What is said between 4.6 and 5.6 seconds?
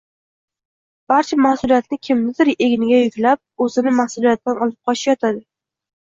olib qochish yotadi.